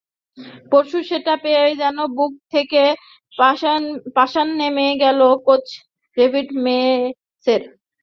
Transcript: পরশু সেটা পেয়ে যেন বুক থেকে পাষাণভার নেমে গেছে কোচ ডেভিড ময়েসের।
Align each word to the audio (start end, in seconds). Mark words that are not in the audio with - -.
পরশু 0.71 0.99
সেটা 1.09 1.33
পেয়ে 1.43 1.65
যেন 1.81 1.97
বুক 2.15 2.33
থেকে 2.53 2.81
পাষাণভার 3.33 4.47
নেমে 4.59 4.87
গেছে 5.01 5.13
কোচ 5.45 5.65
ডেভিড 6.17 6.47
ময়েসের। 6.63 7.61